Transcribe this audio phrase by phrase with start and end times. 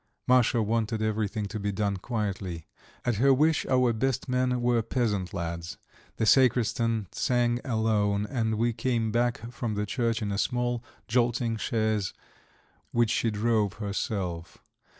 [0.27, 2.65] Masha wanted everything to be done quietly;
[3.05, 5.77] at her wish our "best men" were peasant lads,
[6.15, 11.55] the sacristan sang alone, and we came back from the church in a small, jolting
[11.55, 12.15] chaise
[12.91, 14.57] which she drove herself.